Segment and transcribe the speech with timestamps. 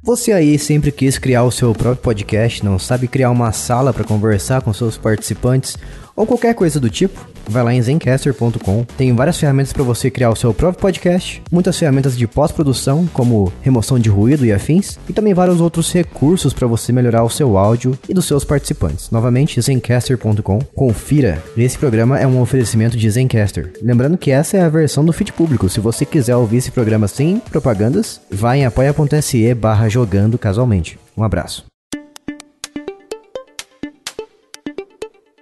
[0.00, 4.04] Você aí sempre quis criar o seu próprio podcast, não sabe criar uma sala para
[4.04, 5.76] conversar com seus participantes
[6.14, 7.28] ou qualquer coisa do tipo?
[7.48, 11.78] Vai lá em zencaster.com, tem várias ferramentas para você criar o seu próprio podcast, muitas
[11.78, 16.66] ferramentas de pós-produção, como remoção de ruído e afins, e também vários outros recursos para
[16.66, 19.10] você melhorar o seu áudio e dos seus participantes.
[19.10, 21.42] Novamente, zencaster.com, confira.
[21.56, 23.72] Esse programa é um oferecimento de Zencaster.
[23.82, 25.68] Lembrando que essa é a versão do feed público.
[25.68, 30.98] Se você quiser ouvir esse programa sem propagandas, vai em apoia.se barra jogando casualmente.
[31.16, 31.77] Um abraço.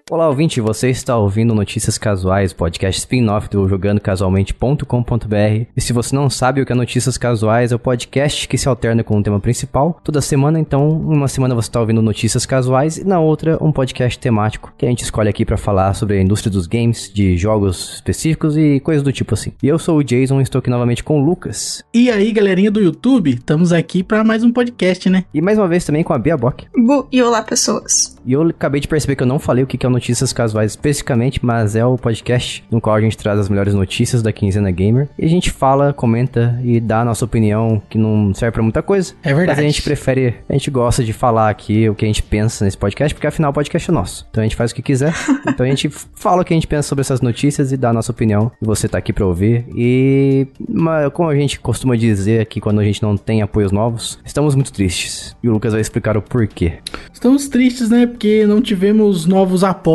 [0.09, 5.67] Olá, ouvinte, você está ouvindo Notícias Casuais, podcast spin-off do jogandocasualmente.com.br.
[5.77, 8.69] E se você não sabe o que é Notícias Casuais, é o podcast que se
[8.69, 10.61] alterna com o tema principal toda semana.
[10.61, 14.87] Então, uma semana você está ouvindo Notícias Casuais e na outra, um podcast temático que
[14.87, 18.79] a gente escolhe aqui para falar sobre a indústria dos games, de jogos específicos e
[18.79, 19.55] coisas do tipo assim.
[19.61, 21.83] E eu sou o Jason e estou aqui novamente com o Lucas.
[21.93, 25.25] E aí, galerinha do YouTube, estamos aqui para mais um podcast, né?
[25.35, 26.65] E mais uma vez também com a Bia Bock.
[26.77, 28.17] Bu e olá, pessoas.
[28.25, 30.73] E eu acabei de perceber que eu não falei o que é o Notícias Casuais
[30.73, 34.71] especificamente, mas é o podcast no qual a gente traz as melhores notícias da quinzena
[34.71, 35.09] gamer.
[35.19, 38.83] E a gente fala, comenta e dá a nossa opinião, que não serve pra muita
[38.83, 39.15] coisa.
[39.23, 39.57] É verdade.
[39.57, 42.63] Mas a gente prefere, a gente gosta de falar aqui o que a gente pensa
[42.63, 44.27] nesse podcast, porque afinal o podcast é nosso.
[44.31, 45.15] Então a gente faz o que quiser.
[45.49, 47.93] então a gente fala o que a gente pensa sobre essas notícias e dá a
[47.95, 48.53] nossa opinião.
[48.61, 49.65] E você tá aqui pra ouvir.
[49.75, 54.19] E mas, como a gente costuma dizer aqui quando a gente não tem apoios novos,
[54.27, 55.35] estamos muito tristes.
[55.43, 56.75] E o Lucas vai explicar o porquê.
[57.11, 58.07] Estamos tristes, né?
[58.07, 59.86] Porque não tivemos novos apoios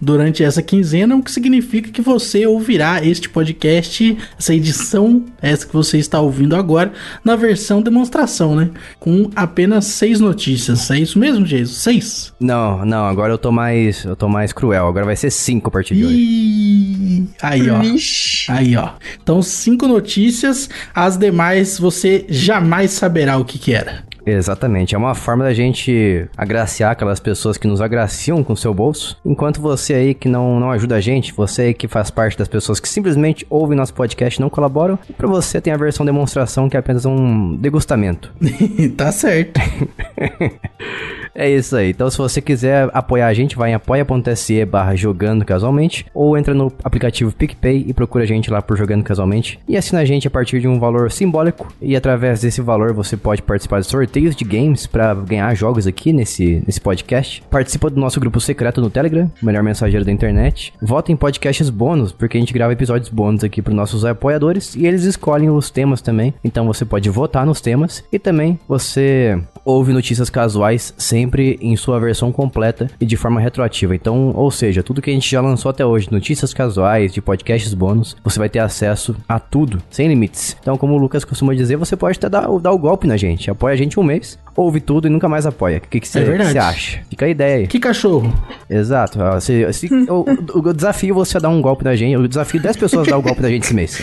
[0.00, 5.72] durante essa quinzena, o que significa que você ouvirá este podcast, essa edição, essa que
[5.72, 6.92] você está ouvindo agora,
[7.24, 8.70] na versão demonstração, né?
[9.00, 10.88] Com apenas seis notícias.
[10.90, 11.78] É isso mesmo, Jesus?
[11.78, 12.32] Seis?
[12.38, 14.04] Não, não, agora eu tô mais.
[14.04, 14.86] Eu tô mais cruel.
[14.86, 17.26] Agora vai ser cinco a partir de hoje.
[17.42, 17.80] Aí, ó.
[17.80, 18.52] Vixe.
[18.52, 18.90] Aí, ó.
[19.20, 20.70] Então, cinco notícias.
[20.94, 24.04] As demais você jamais saberá o que que era.
[24.26, 29.18] Exatamente, é uma forma da gente agraciar aquelas pessoas que nos agraciam com seu bolso,
[29.24, 32.48] enquanto você aí que não, não ajuda a gente, você aí que faz parte das
[32.48, 36.06] pessoas que simplesmente ouvem nosso podcast e não colaboram, e pra você tem a versão
[36.06, 38.32] demonstração que é apenas um degustamento.
[38.96, 39.60] tá certo.
[41.34, 41.90] É isso aí.
[41.90, 46.54] Então, se você quiser apoiar a gente, vai em apoia.se barra jogando casualmente ou entra
[46.54, 50.28] no aplicativo PicPay e procura a gente lá por Jogando Casualmente e assina a gente
[50.28, 54.36] a partir de um valor simbólico e através desse valor você pode participar de sorteios
[54.36, 57.42] de games para ganhar jogos aqui nesse, nesse podcast.
[57.50, 60.72] Participa do nosso grupo secreto no Telegram, melhor mensageiro da internet.
[60.80, 64.86] Vota em podcasts bônus, porque a gente grava episódios bônus aqui para nossos apoiadores e
[64.86, 66.32] eles escolhem os temas também.
[66.44, 70.94] Então você pode votar nos temas e também você ouve notícias casuais
[71.24, 73.94] sempre em sua versão completa e de forma retroativa.
[73.94, 77.72] Então, ou seja, tudo que a gente já lançou até hoje, notícias casuais, de podcasts
[77.72, 80.56] bônus, você vai ter acesso a tudo, sem limites.
[80.60, 83.50] Então, como o Lucas costuma dizer, você pode até dar, dar o golpe na gente.
[83.50, 85.78] Apoia a gente um mês, ouve tudo e nunca mais apoia.
[85.78, 87.00] O que que você É acha?
[87.08, 87.66] Fica a ideia aí.
[87.66, 88.32] Que cachorro.
[88.68, 89.18] Exato.
[89.20, 90.24] ó, se- se- o,
[90.54, 92.12] o- o desafio é você dar um golpe na gente.
[92.12, 93.98] Eu desafio 10 pessoas a dar o golpe na gente esse mês.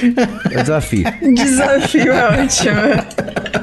[0.51, 1.03] É o desafio.
[1.35, 3.60] Desafio é ótimo.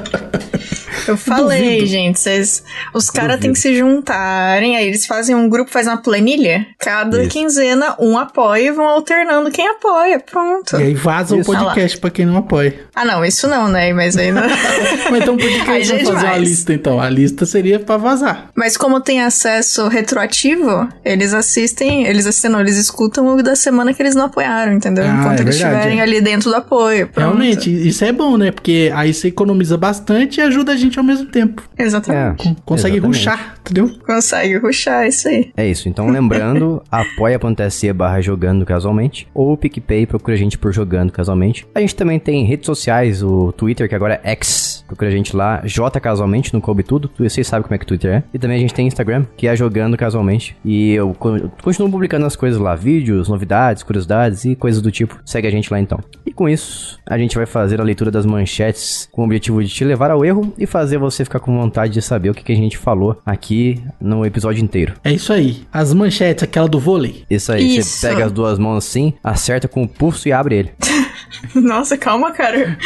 [1.09, 1.85] Eu falei, Duvido.
[1.87, 6.01] gente, vocês, os caras têm que se juntarem, aí eles fazem um grupo, fazem uma
[6.01, 7.31] planilha, cada Isso.
[7.31, 10.77] quinzena um apoia e vão alternando quem apoia, pronto.
[10.79, 11.49] E aí vaza Isso.
[11.49, 12.87] o podcast pra quem não apoia.
[12.95, 14.43] Ah não, isso não, né, mas aí não...
[15.09, 16.99] Mas então por que, que a gente vai é fazer uma lista então?
[16.99, 18.49] A lista seria pra vazar.
[18.55, 23.93] Mas como tem acesso retroativo, eles assistem, eles assistem não, eles escutam o da semana
[23.93, 25.05] que eles não apoiaram, entendeu?
[25.05, 26.03] Ah, Enquanto é eles verdade, estiverem é.
[26.03, 27.25] ali dentro do apoio, pronto.
[27.25, 28.51] Realmente, isso é bom, né?
[28.51, 31.61] Porque aí você economiza bastante e ajuda a gente ao mesmo tempo.
[31.77, 32.47] Exatamente.
[32.49, 33.17] É, Consegue exatamente.
[33.17, 33.89] ruxar, entendeu?
[34.05, 35.51] Consegue ruxar, isso aí.
[35.55, 40.73] É isso, então lembrando, apoia.se barra jogando casualmente, ou o PicPay, procura a gente por
[40.73, 41.65] jogando casualmente.
[41.73, 45.35] A gente também tem redes sociais, o Twitter, que agora é X, procura a gente
[45.35, 48.23] lá, J casualmente, não coube tudo, vocês sabem como é que o Twitter é.
[48.33, 52.25] E também a gente tem Instagram, que é jogando casualmente, e eu co- continuo publicando
[52.25, 55.19] as coisas lá, vídeos, novidades, curiosidades e coisas do tipo.
[55.25, 55.99] Segue a gente lá então.
[56.25, 59.69] E com isso, a gente vai fazer a leitura das manchetes com o objetivo de
[59.69, 62.51] te levar ao erro e fazer você ficar com vontade de saber o que, que
[62.51, 63.58] a gente falou aqui
[63.99, 64.93] no episódio inteiro.
[65.03, 65.63] É isso aí.
[65.71, 67.23] As manchetes, aquela do vôlei.
[67.29, 67.89] Isso aí, Isso.
[67.89, 70.71] você pega as duas mãos assim, acerta com o pulso e abre ele.
[71.55, 72.77] Nossa, calma, cara.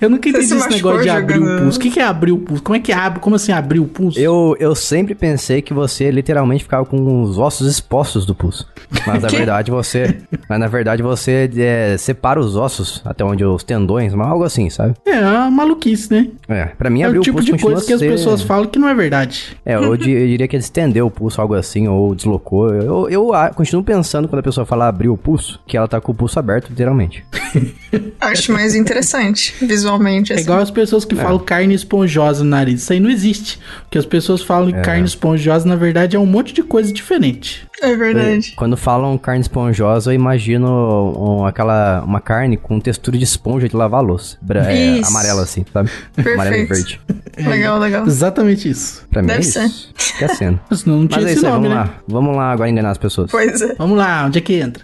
[0.00, 1.62] Eu nunca entendi se esse negócio de abrir o jogando.
[1.62, 1.78] pulso.
[1.78, 2.62] O que que é abrir o pulso?
[2.62, 3.20] Como é que abre?
[3.20, 4.18] Como assim abrir o pulso?
[4.18, 8.68] Eu, eu sempre pensei que você literalmente ficava com os ossos expostos do pulso.
[9.06, 10.18] Mas na verdade você.
[10.48, 14.68] Mas na verdade você é, separa os ossos até onde os tendões, mas algo assim,
[14.68, 14.94] sabe?
[15.06, 16.28] É uma maluquice, né?
[16.46, 18.10] É, pra mim É abrir o o tipo pulso de continua coisa que as ser-
[18.10, 19.56] pessoas falam que não é verdade.
[19.64, 22.68] É, eu, eu diria que ele estendeu o pulso, algo assim, ou deslocou.
[22.74, 26.00] Eu, eu ah, continuo pensando quando a pessoa fala abrir o pulso, que ela tá
[26.02, 27.24] com o pulso aberto, literalmente.
[28.20, 30.32] Acho mais interessante, visualmente.
[30.32, 30.44] É assim.
[30.44, 32.82] igual as pessoas que falam carne esponjosa no nariz.
[32.82, 33.58] Isso aí não existe.
[33.86, 36.92] O que as pessoas falam de carne esponjosa, na verdade, é um monte de coisa
[36.92, 37.66] diferente.
[37.80, 38.54] É verdade.
[38.56, 40.68] Quando falam carne esponjosa, eu imagino
[41.40, 44.36] um- aquela, uma carne com textura de esponja de lavar a louça.
[44.42, 45.08] Bra- é, Isso.
[45.08, 45.88] amarela assim, sabe?
[46.18, 46.98] Amarelo e Perfeito.
[47.36, 47.48] verde.
[47.48, 48.06] Legal, legal.
[48.06, 49.06] Exatamente isso.
[49.10, 49.92] Pra mim Deve é isso.
[49.96, 50.60] Esquecendo.
[50.68, 51.84] Mas não, não tinha Mas é isso aí, nome, vamos né?
[51.92, 52.00] lá.
[52.08, 53.30] Vamos lá agora enganar as pessoas.
[53.30, 53.74] Pois é.
[53.76, 54.82] Vamos lá, onde é que entra?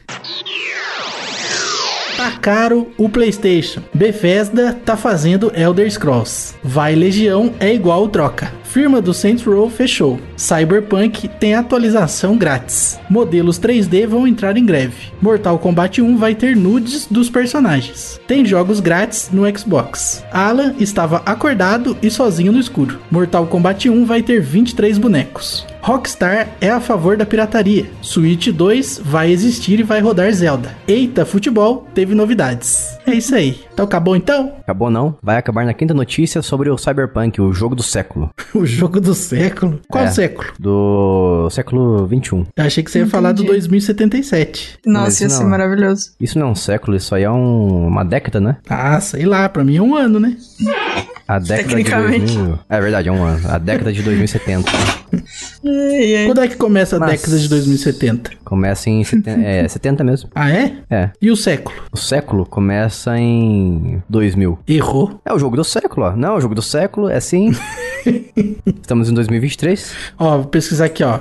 [2.25, 3.83] Tá caro o PlayStation.
[3.93, 6.55] Bethesda tá fazendo Elder Scrolls.
[6.63, 8.51] Vai Legião é igual troca.
[8.75, 10.19] Firma do Saints Row fechou.
[10.37, 12.99] Cyberpunk tem atualização grátis.
[13.09, 15.13] Modelos 3D vão entrar em greve.
[15.23, 18.21] Mortal Kombat 1 vai ter nudes dos personagens.
[18.27, 20.25] Tem jogos grátis no Xbox.
[20.33, 22.99] Alan estava acordado e sozinho no escuro.
[23.13, 25.65] Mortal Kombat 1 vai ter 23 bonecos.
[25.85, 27.85] Rockstar é a favor da pirataria.
[28.01, 30.75] Switch 2 vai existir e vai rodar Zelda.
[30.89, 32.99] Eita, futebol teve novidades.
[33.07, 33.61] É isso aí.
[33.71, 34.55] Então acabou então?
[34.63, 35.15] Acabou não?
[35.23, 38.31] Vai acabar na quinta notícia sobre o Cyberpunk, o jogo do século.
[38.55, 39.81] O jogo do século.
[39.89, 40.11] Qual É.
[40.11, 40.49] século?
[40.59, 42.45] Do século 21.
[42.57, 44.79] Eu achei que você ia falar do 2077.
[44.87, 45.51] Mas Nossa, ia ser não.
[45.51, 46.11] maravilhoso.
[46.21, 48.57] Isso não é um século, isso aí é um- uma década, né?
[48.69, 50.37] Ah, sei lá, pra mim é um ano, né?
[51.27, 52.35] A década de Tecnicamente.
[52.35, 52.59] 2000.
[52.69, 53.41] É verdade, é um ano.
[53.49, 54.71] A década de 2070.
[55.67, 56.27] Ai, ai.
[56.27, 58.31] Quando é que começa a Mas- década de 2070?
[58.45, 60.29] Começa em 70, é, 70 mesmo.
[60.35, 60.77] Ah, é?
[60.91, 61.11] É.
[61.21, 61.75] E o século?
[61.93, 64.59] O século começa em 2000.
[64.69, 65.19] Errou.
[65.25, 66.17] É o jogo do século, ó.
[66.17, 67.53] Não, o jogo do século é assim.
[68.67, 69.93] Estamos em 2023.
[70.19, 71.21] Ó, vou pesquisar aqui, ó.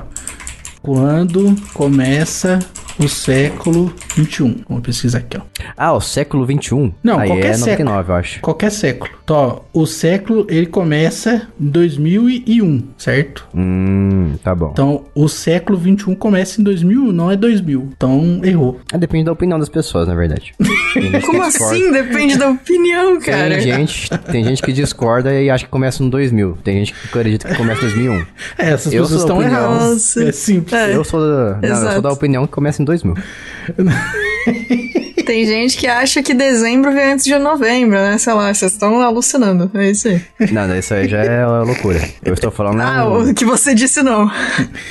[0.81, 2.59] Quando começa
[2.99, 4.63] o século 21?
[4.67, 5.41] Vamos pesquisar aqui, ó.
[5.75, 6.93] Ah, o século 21.
[7.03, 7.89] Não, Aí qualquer é século.
[7.89, 8.41] 99, eu acho.
[8.41, 9.11] Qualquer século.
[9.23, 13.47] Então, ó, o século ele começa em 2001, certo?
[13.55, 14.69] Hum, tá bom.
[14.71, 17.89] Então, o século 21 começa em 2001, não é 2000.
[17.95, 18.79] Então, errou.
[18.91, 20.53] Ah, depende da opinião das pessoas, na verdade.
[21.25, 21.91] Como assim?
[21.91, 23.55] Depende da opinião, cara.
[23.55, 26.57] Tem gente, tem gente que discorda e acha que começa no 2000.
[26.63, 28.25] Tem gente que acredita que começa em 2001.
[28.57, 29.91] É, essas Eu pessoas estão erradas.
[29.91, 30.23] Nossa.
[30.23, 30.73] É simples.
[30.73, 30.95] É.
[30.95, 33.15] Eu sou da, não, eu sou da opinião que começa em 2000.
[35.25, 38.17] Tem gente que acha que dezembro vem antes de novembro, né?
[38.17, 39.71] Sei lá, vocês estão alucinando.
[39.73, 40.21] É isso aí.
[40.51, 42.01] Não, não, isso aí já é loucura.
[42.23, 42.81] Eu estou falando.
[42.81, 44.29] Ah, o que você disse não.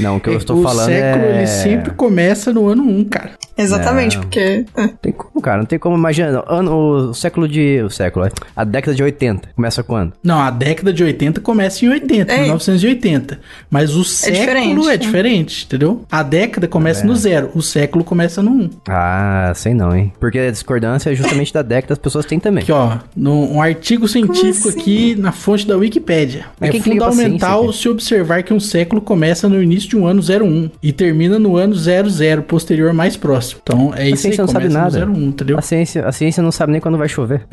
[0.00, 1.38] não, o que eu estou o falando século é.
[1.38, 3.32] ele sempre começa no ano 1, cara.
[3.62, 4.22] Exatamente, Não.
[4.22, 4.64] porque.
[4.76, 4.88] é.
[5.00, 5.58] Tem como, cara?
[5.58, 6.42] Não tem como imaginar.
[6.48, 7.80] Ano, o século de.
[7.82, 8.30] O século, é.
[8.54, 9.50] A década de 80.
[9.54, 10.12] Começa quando?
[10.22, 12.42] Não, a década de 80 começa em 80, É.
[12.42, 13.40] 1980.
[13.70, 14.96] Mas o século diferente, é né?
[14.96, 16.04] diferente, entendeu?
[16.10, 17.06] A década começa É.
[17.06, 18.70] no zero, o século começa no 1.
[18.88, 20.12] Ah, sei não, hein?
[20.20, 22.62] Porque a discordância é justamente da década as pessoas têm também.
[22.62, 24.80] Aqui, ó, no, um artigo científico assim?
[24.80, 26.46] aqui na fonte da Wikipédia.
[26.60, 30.70] Mas é fundamental se observar que um século começa no início de um ano 01
[30.82, 33.51] e termina no ano 00, posterior mais próximo.
[33.62, 35.06] Então é isso aí, ciência não sabe nada.
[35.06, 35.58] no 01, entendeu?
[35.58, 37.42] A ciência, a ciência não sabe nem quando vai chover.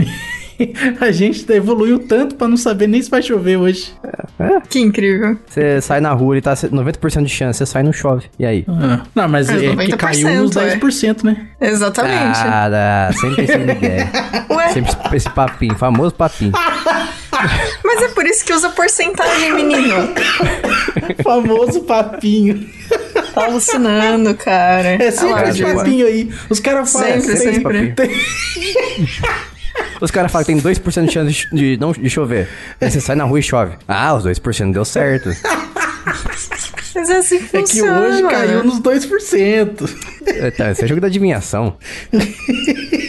[0.99, 3.93] A gente evoluiu tanto pra não saber nem se vai chover hoje.
[4.69, 5.37] Que incrível.
[5.47, 8.25] Você sai na rua e tá 90% de chance, você sai e não chove.
[8.37, 8.65] E aí?
[8.67, 10.75] Ah, não, mas Mas é 90%, caiu uns é.
[10.77, 11.47] 10%, né?
[11.61, 12.39] Exatamente.
[12.39, 12.67] Ah,
[13.09, 13.11] dá.
[13.13, 14.09] sempre esse migué.
[14.49, 16.51] Ué, Sempre esse papinho, famoso papinho.
[17.85, 20.09] mas é por isso que usa porcentagem, menino.
[21.23, 22.67] Famoso papinho.
[23.39, 24.89] Tá alucinando, cara.
[25.03, 26.29] É sempre Olha lá, esse papinho aí.
[26.49, 27.91] Os caras falam Sempre, tem- sempre.
[27.93, 28.11] tem-
[30.01, 32.47] Os caras falam que tem 2% de chance de, não de chover.
[32.79, 33.75] Aí você sai na rua e chove.
[33.87, 35.29] Ah, os 2% deu certo.
[36.95, 39.89] Mas é assim que É que hoje caiu nos 2%.
[40.25, 41.77] É, tá, Esse é jogo da adivinhação.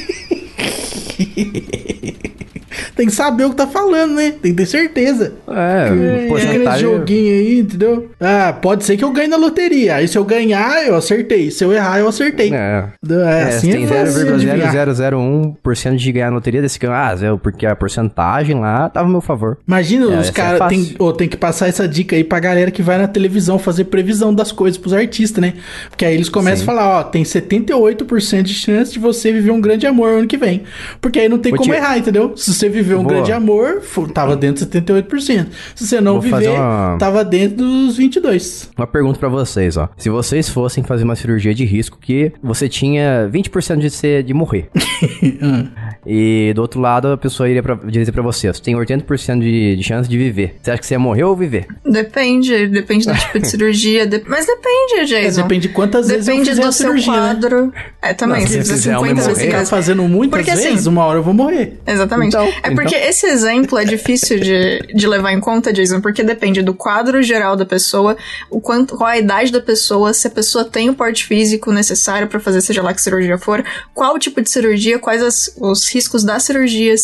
[3.00, 4.30] Tem que saber o que tá falando, né?
[4.42, 5.32] Tem que ter certeza.
[5.48, 6.80] É, Aquele porcentagem.
[6.82, 8.10] joguinho aí, entendeu?
[8.20, 9.94] Ah, pode ser que eu ganhe na loteria.
[9.94, 11.50] Aí se eu ganhar, eu acertei.
[11.50, 12.52] Se eu errar, eu acertei.
[12.52, 12.84] É.
[13.08, 14.74] É, É, assim tem é fácil de adivinhar.
[14.86, 16.92] 0,0001% de ganhar na loteria desse ganho.
[16.92, 19.56] Ah, Zé, porque a porcentagem lá tava a meu favor.
[19.66, 20.84] Imagina, É, os é caras fácil.
[20.84, 23.84] tem, ô, tem que passar essa dica aí pra galera que vai na televisão fazer
[23.84, 25.54] previsão das coisas pros artistas, né?
[25.88, 26.62] Porque aí eles começam Sim.
[26.64, 30.36] a falar, ó, tem 78% de chance de você viver um grande amor ano que
[30.36, 30.64] vem.
[31.00, 32.36] Porque aí não tem Vou como te- errar, entendeu?
[32.36, 33.82] Se você viver um Vou- grande amor,
[34.12, 35.46] tava dentro de 78%.
[35.74, 38.70] Se você não Vou viver, uma- tava dentro dos 22.
[38.76, 39.88] Uma pergunta pra vocês, ó.
[39.96, 44.32] Se vocês fossem fazer uma cirurgia de risco que você tinha 20% de ser de
[44.34, 44.68] morrer.
[46.06, 49.76] e do outro lado a pessoa iria pra, dizer pra você, você tem 80% de,
[49.76, 50.56] de chance de viver.
[50.62, 51.66] Você acha que você ia morrer ou viver?
[51.84, 54.06] Depende, depende do tipo de cirurgia.
[54.06, 55.42] de- Mas depende, É, Jason.
[55.42, 57.02] depende de quantas vezes eu Depende fizer do a seu né?
[57.04, 57.72] quadro.
[58.02, 58.40] É, também.
[58.40, 59.70] Não, se se fizer fizer uma 50 morrer, vezes Ficar casa.
[59.70, 61.78] fazendo muitas Porque, assim, vezes, uma hora eu vou morrer.
[61.86, 62.28] Exatamente.
[62.28, 66.22] Então- é então Porque esse exemplo é difícil de, de levar em conta, Jason, porque
[66.22, 68.16] depende do quadro geral da pessoa,
[68.50, 72.28] o quanto, qual a idade da pessoa, se a pessoa tem o porte físico necessário
[72.28, 75.88] para fazer seja lá que cirurgia for, qual o tipo de cirurgia, quais as, os
[75.88, 76.94] riscos da cirurgia,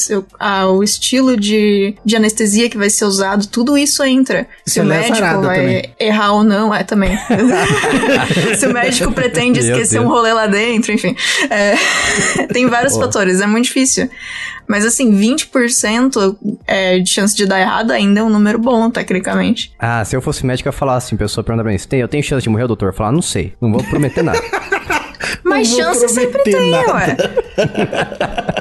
[0.68, 4.46] o estilo de, de anestesia que vai ser usado, tudo isso entra.
[4.64, 5.94] Se o médico vai também.
[5.98, 7.16] errar ou não, é também.
[8.58, 11.14] se o médico pretende esquecer um rolê lá dentro, enfim.
[11.50, 11.74] É,
[12.52, 14.08] tem vários fatores, é muito difícil.
[14.68, 19.72] Mas assim, 20% é, de chance de dar errado ainda é um número bom, tecnicamente.
[19.78, 22.08] Ah, se eu fosse médico, eu ia falar assim, pessoa pergunta pra mim, tem, eu
[22.08, 22.88] tenho chance de morrer, doutor?
[22.88, 24.42] Eu falar, não sei, não vou prometer nada.
[25.44, 26.94] Mas chance sempre tem, nada.
[26.94, 27.16] ué.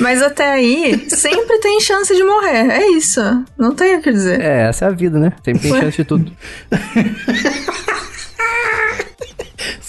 [0.00, 2.70] Mas até aí, sempre tem chance de morrer.
[2.70, 3.20] É isso.
[3.56, 4.40] Não tem o que dizer.
[4.40, 5.32] É, essa é a vida, né?
[5.44, 6.32] Sempre tem chance de tudo.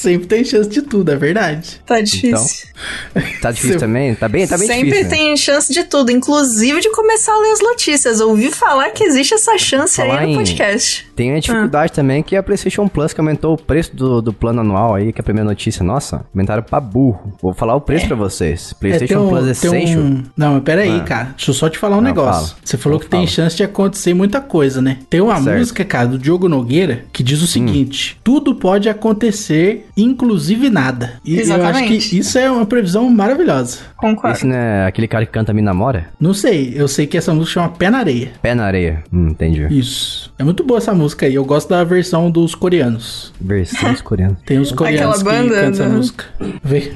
[0.01, 1.79] Sempre tem chance de tudo, é verdade.
[1.85, 2.27] Tá difícil.
[2.27, 4.15] Então, tá difícil também?
[4.15, 5.03] Tá bem, tá bem Sempre difícil.
[5.03, 5.25] Sempre né?
[5.25, 8.19] tem chance de tudo, inclusive de começar a ler as notícias.
[8.19, 11.07] Ouvi falar que existe essa chance falar aí no podcast.
[11.21, 11.31] Em...
[11.31, 11.95] Tem a dificuldade ah.
[11.95, 15.19] também que a PlayStation Plus que aumentou o preço do, do plano anual aí, que
[15.19, 15.83] é a primeira notícia.
[15.83, 17.33] Nossa, aumentaram pra burro.
[17.41, 18.07] Vou falar o preço é.
[18.07, 18.73] pra vocês.
[18.73, 20.01] PlayStation é, um, Plus Essential.
[20.01, 20.23] Um...
[20.35, 21.03] Não, mas pera aí, ah.
[21.03, 21.23] cara.
[21.35, 22.49] Deixa eu só te falar um Não, negócio.
[22.49, 22.61] Fala.
[22.63, 23.21] Você falou que falo.
[23.21, 24.97] tem chance de acontecer muita coisa, né?
[25.09, 25.57] Tem uma certo.
[25.57, 27.47] música, cara, do Diogo Nogueira, que diz o hum.
[27.47, 28.21] seguinte: hum.
[28.23, 31.13] tudo pode acontecer, inclusive nada.
[31.23, 31.91] E Exatamente.
[31.91, 33.79] eu acho que isso é uma previsão maravilhosa.
[33.95, 34.35] Concordo.
[34.35, 36.07] Esse não é aquele cara que canta Me Namora?
[36.19, 38.31] Não sei, eu sei que essa música chama Pé na Areia.
[38.41, 39.67] Pé na Areia, hum, entendi.
[39.69, 40.33] Isso.
[40.37, 43.33] É muito boa essa música aí, eu gosto da versão dos coreanos.
[43.39, 44.37] Versão dos coreanos.
[44.45, 45.95] Tem os coreanos Aquela banda, que cantam essa né?
[45.95, 46.25] música.
[46.63, 46.93] Vê.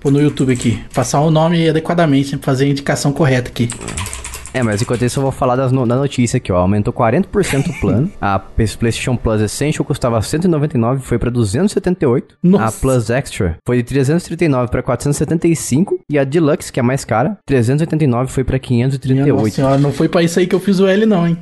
[0.00, 0.82] Pô no YouTube aqui.
[0.92, 3.68] Passar o nome adequadamente, fazer a indicação correta aqui.
[4.54, 6.58] É, mas enquanto isso eu vou falar das no, da notícia aqui, ó.
[6.58, 8.10] Aumentou 40% o plano.
[8.20, 12.36] a PlayStation Plus Essential custava 199, foi pra 278.
[12.40, 12.64] Nossa.
[12.64, 15.98] A Plus Extra foi de 339 pra 475.
[16.08, 19.36] E a Deluxe, que é mais cara, 389 foi pra 538.
[19.36, 21.36] Nossa senhora, não foi pra isso aí que eu fiz o L não, hein?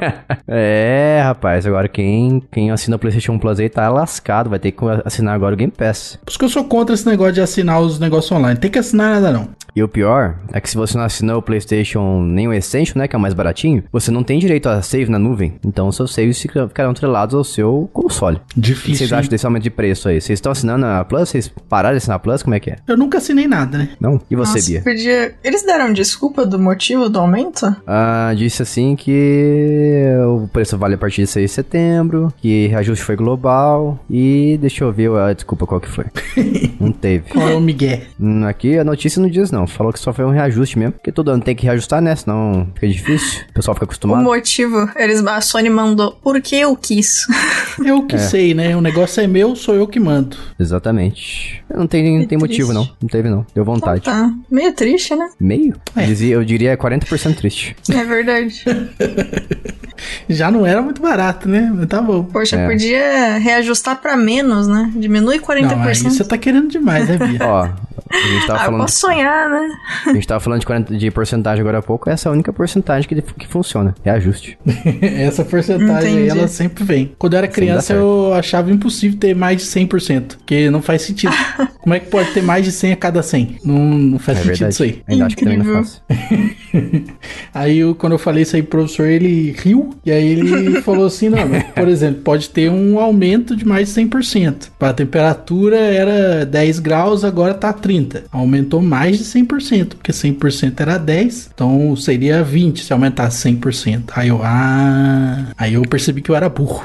[0.48, 4.82] é, rapaz, agora quem, quem assina o PlayStation Plus aí tá lascado, vai ter que
[5.04, 6.18] assinar agora o Game Pass.
[6.24, 8.58] Por isso que eu sou contra esse negócio de assinar os negócios online.
[8.58, 9.48] Tem que assinar nada não.
[9.74, 13.08] E o pior é que se você não assinou o PlayStation nem o Essential, né,
[13.08, 15.54] que é o mais baratinho, você não tem direito a save na nuvem.
[15.66, 18.40] Então seus saves ficarão atrelados ao seu console.
[18.56, 18.80] Difícil.
[18.80, 20.20] O que vocês acham desse aumento de preço aí?
[20.20, 21.28] Vocês estão assinando a Plus?
[21.28, 22.42] Vocês pararam de assinar a Plus?
[22.42, 22.76] Como é que é?
[22.86, 23.88] Eu nunca assinei nada, né?
[24.00, 24.20] Não?
[24.30, 24.82] E você, Nossa, Bia?
[24.82, 25.34] Podia...
[25.42, 27.74] Eles deram desculpa do motivo do aumento?
[27.84, 33.04] Ah, disse assim que o preço vale a partir de 6 de setembro, que reajuste
[33.04, 36.04] foi global e deixa eu ver a desculpa qual que foi.
[36.78, 37.28] não teve.
[37.30, 38.02] Qual é o Miguel?
[38.20, 39.63] Hum, aqui a notícia não diz não.
[39.66, 40.92] Falou que só foi um reajuste mesmo.
[40.92, 42.14] Porque todo ano tem que reajustar, né?
[42.14, 43.42] Senão fica difícil.
[43.50, 44.20] O pessoal fica acostumado.
[44.20, 47.26] O motivo, eles, a Sony mandou porque eu quis.
[47.84, 48.18] Eu que é.
[48.18, 48.76] sei, né?
[48.76, 50.36] O negócio é meu, sou eu que mando.
[50.58, 51.62] Exatamente.
[51.74, 52.88] Não tem, não tem motivo, não.
[53.02, 53.44] Não teve, não.
[53.52, 54.00] Deu vontade.
[54.00, 54.34] Então tá.
[54.48, 55.28] Meio triste, né?
[55.40, 55.74] Meio?
[55.96, 56.04] É.
[56.04, 57.76] Eu, dizia, eu diria 40% triste.
[57.90, 58.64] É verdade.
[60.28, 61.70] Já não era muito barato, né?
[61.74, 62.24] Mas tá bom.
[62.24, 62.68] Poxa, é.
[62.68, 64.92] podia reajustar pra menos, né?
[64.94, 65.62] Diminui 40%.
[65.62, 67.40] Não, aí você tá querendo demais, né, Bia?
[67.44, 67.68] Ó,
[68.14, 68.80] a gente tava ah, falando.
[68.80, 69.68] posso sonhar, né?
[70.06, 72.08] A gente tava falando de, 40, de porcentagem agora há pouco.
[72.08, 73.94] Essa é a única porcentagem que, que funciona.
[74.04, 74.58] É ajuste.
[75.02, 77.12] Essa porcentagem aí, ela sempre vem.
[77.18, 80.36] Quando eu era criança, eu achava impossível ter mais de 100%.
[80.38, 81.34] Porque não faz sentido.
[81.80, 83.58] Como é que pode ter mais de 100 a cada 100?
[83.64, 84.74] Não, não faz é sentido verdade.
[84.74, 85.02] isso aí.
[85.06, 86.02] Ainda acho que também não faz.
[87.52, 89.90] aí, eu, quando eu falei isso aí pro professor, ele riu.
[90.04, 91.38] E aí ele falou assim: não,
[91.74, 94.70] por exemplo, pode ter um aumento de mais de 100%.
[94.80, 98.03] A temperatura era 10 graus, agora tá 30.
[98.30, 104.10] Aumentou mais de 100%, porque 100% era 10, então seria 20 se aumentasse 100%.
[104.14, 106.84] Aí eu, ah, aí eu percebi que eu era burro.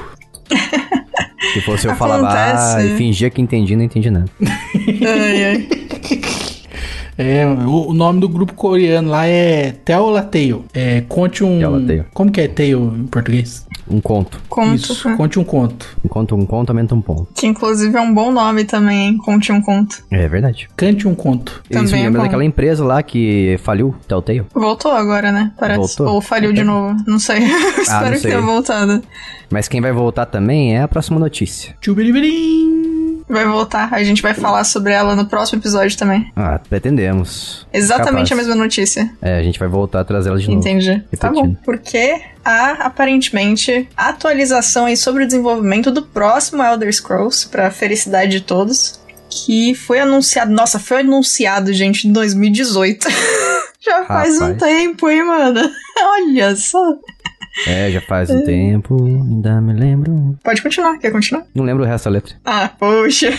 [1.52, 2.20] Se fosse eu falar
[2.76, 4.30] ah, e fingia que entendi, não entendi nada.
[4.40, 5.68] ai, ai.
[7.20, 10.64] É, o, o, nome do grupo coreano lá é Teolateo.
[10.72, 11.58] É, conte um.
[11.58, 12.06] Teolateo.
[12.14, 13.66] Como que é Teo em português?
[13.90, 14.40] Um conto.
[14.48, 14.74] Conto.
[14.74, 15.16] Isso, é.
[15.16, 15.98] conte um conto.
[16.02, 17.28] Um conto, um conto, aumenta um ponto.
[17.34, 19.18] Que inclusive é um bom nome também, hein?
[19.18, 20.02] Conte um conto.
[20.10, 20.68] É verdade.
[20.76, 21.62] Cante um conto.
[21.68, 24.44] Também Isso me lembra é daquela empresa lá que faliu, Telltale.
[24.54, 25.52] Voltou agora, né?
[25.58, 25.78] Parece.
[25.78, 26.14] Voltou?
[26.14, 26.96] Ou faliu de novo.
[27.06, 27.40] Não sei.
[27.80, 28.20] Ah, Espero não sei.
[28.20, 29.02] que tenha voltado.
[29.50, 31.74] Mas quem vai voltar também é a próxima notícia.
[31.80, 32.89] Tchubiribirim.
[33.30, 33.88] Vai voltar.
[33.92, 36.32] A gente vai falar sobre ela no próximo episódio também.
[36.34, 37.66] Ah, pretendemos.
[37.72, 38.32] Exatamente Capaz.
[38.32, 39.10] a mesma notícia.
[39.22, 40.58] É, a gente vai voltar a trazer ela de novo.
[40.58, 41.02] Entendi.
[41.18, 41.54] Tá bom.
[41.64, 48.40] Porque há aparentemente atualização aí sobre o desenvolvimento do próximo Elder Scrolls para felicidade de
[48.40, 48.98] todos,
[49.30, 53.06] que foi anunciado, nossa, foi anunciado, gente, em 2018.
[53.80, 54.40] Já faz Rapaz.
[54.40, 55.60] um tempo, hein, mano?
[56.02, 56.94] Olha só.
[57.66, 60.36] É, já faz um tempo, ainda me lembro.
[60.42, 61.44] Pode continuar, quer continuar?
[61.54, 62.34] Não lembro o resto da letra.
[62.44, 63.32] Ah, poxa.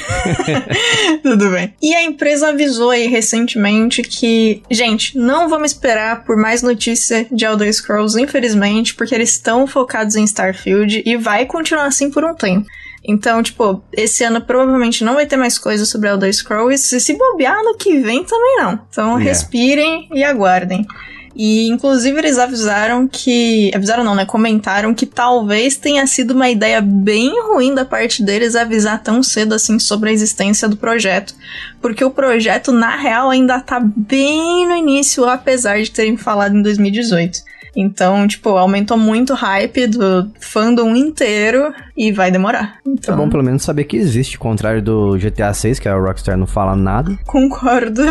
[1.24, 1.74] Tudo bem.
[1.82, 7.46] E a empresa avisou aí recentemente que, gente, não vamos esperar por mais notícia de
[7.46, 12.36] Elder Scrolls, infelizmente, porque eles estão focados em Starfield e vai continuar assim por um
[12.36, 12.68] tempo.
[13.04, 16.96] Então, tipo, esse ano provavelmente não vai ter mais coisa sobre Elder Scrolls.
[16.96, 18.80] E se bobear no que vem também não.
[18.90, 19.24] Então, Yeah.
[19.24, 20.86] respirem e aguardem.
[21.36, 23.72] E, inclusive, eles avisaram que.
[23.74, 24.26] Avisaram não, né?
[24.26, 29.54] Comentaram que talvez tenha sido uma ideia bem ruim da parte deles avisar tão cedo
[29.54, 31.34] assim sobre a existência do projeto.
[31.82, 36.62] Porque o projeto, na real, ainda tá bem no início, apesar de terem falado em
[36.62, 37.52] 2018.
[37.76, 42.80] Então, tipo, aumentou muito o hype do fandom inteiro e vai demorar.
[42.86, 45.96] É Então, bom pelo menos saber que existe, ao contrário do GTA 6, que a
[45.96, 47.18] Rockstar não fala nada.
[47.26, 48.04] concordo.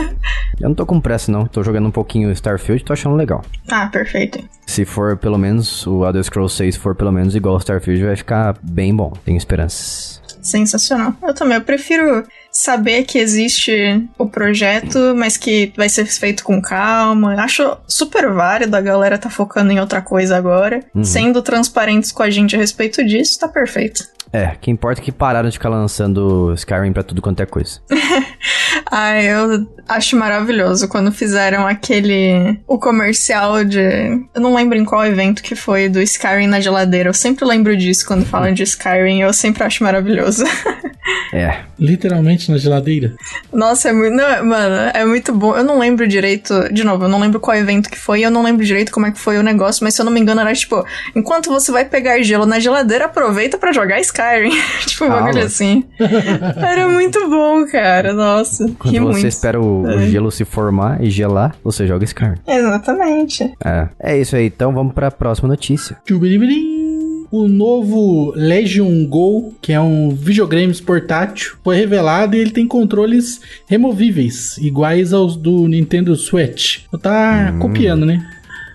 [0.60, 3.42] Eu não tô com pressa não, tô jogando um pouquinho Starfield, tô achando legal.
[3.68, 4.38] Ah, perfeito.
[4.66, 8.16] Se for pelo menos, o Elder Scrolls 6 for pelo menos igual ao Starfield, vai
[8.16, 9.12] ficar bem bom.
[9.24, 10.20] Tenho esperanças.
[10.42, 11.14] Sensacional.
[11.22, 11.56] Eu também.
[11.56, 17.34] Eu prefiro saber que existe o projeto, mas que vai ser feito com calma.
[17.42, 20.82] Acho super válido a galera tá focando em outra coisa agora.
[21.02, 24.04] Sendo transparentes com a gente a respeito disso, tá perfeito.
[24.32, 27.80] É, que importa é que pararam de ficar lançando Skyrim pra tudo quanto é coisa.
[28.90, 32.60] Ai, eu acho maravilhoso quando fizeram aquele.
[32.66, 33.80] O comercial de.
[34.34, 37.08] Eu não lembro em qual evento que foi do Skyrim na geladeira.
[37.08, 39.20] Eu sempre lembro disso quando falam de Skyrim.
[39.20, 40.44] Eu sempre acho maravilhoso.
[41.32, 43.14] É, Literalmente na geladeira.
[43.50, 44.14] Nossa, é muito.
[44.14, 45.56] Não, mano, é muito bom.
[45.56, 46.70] Eu não lembro direito.
[46.70, 48.20] De novo, eu não lembro qual evento que foi.
[48.20, 49.82] Eu não lembro direito como é que foi o negócio.
[49.82, 50.84] Mas se eu não me engano, era tipo:
[51.16, 54.19] enquanto você vai pegar gelo na geladeira, aproveita pra jogar Skyrim.
[54.86, 55.84] tipo, um bagulho assim.
[55.98, 58.12] Era muito bom, cara.
[58.12, 58.64] Nossa.
[58.78, 59.26] quando você muito.
[59.26, 60.08] espera o, o É.
[60.08, 62.34] gelo se formar e gelar, você joga Skyrim.
[62.46, 63.52] Exatamente.
[63.64, 65.96] É, é isso aí, então vamos pra próxima notícia.
[67.32, 73.40] O novo Legion Go, que é um videogame portátil, foi revelado e ele tem controles
[73.68, 76.80] removíveis, iguais aos do Nintendo Switch.
[77.00, 78.28] Tá copiando, né?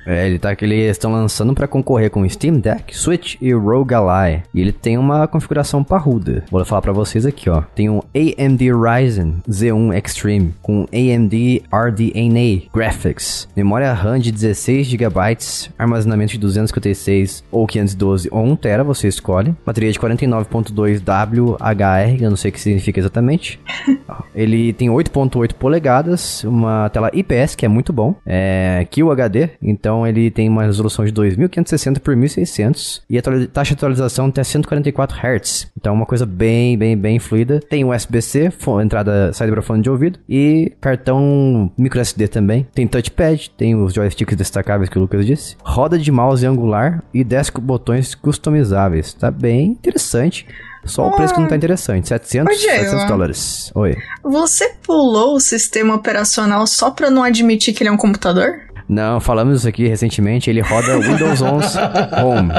[0.06, 3.54] É, ele tá que eles estão lançando pra concorrer com o Steam Deck, Switch e
[3.54, 4.44] Rogue Ally.
[4.54, 6.44] E ele tem uma configuração parruda.
[6.52, 7.64] Vou falar pra vocês aqui, ó.
[7.74, 15.16] Tem um AMD Ryzen Z1 Extreme com AMD RDNA Graphics, memória RAM de 16 GB,
[15.78, 19.56] armazenamento de 256 ou 512 ou 1 TB, você escolhe.
[19.66, 23.60] Bateria de 49.2 WHR, eu não sei o que significa exatamente.
[24.36, 30.32] Ele tem 8.8 polegadas, uma tela IPS, que é muito bom, é QHD, então ele
[30.32, 33.22] tem uma resolução de 2560 por 1600 e a
[33.54, 35.68] taxa de atualização até 144 Hz.
[35.78, 37.60] Então é uma coisa bem, bem, bem fluida.
[37.60, 38.52] Tem USB-C,
[38.84, 42.66] entrada, saída para fone de ouvido e cartão microSD também.
[42.74, 47.24] Tem touchpad, tem os joysticks destacáveis que o Lucas disse, roda de mouse angular e
[47.24, 49.14] 10 botões customizáveis.
[49.14, 50.48] Tá bem interessante.
[50.86, 52.84] Só o preço que não tá interessante, 700, Ô, Diego.
[52.84, 53.72] 700 dólares.
[53.74, 53.96] Oi.
[54.24, 58.62] Você pulou o sistema operacional só pra não admitir que ele é um computador?
[58.88, 61.78] Não, falamos isso aqui recentemente, ele roda Windows 11
[62.24, 62.52] Home.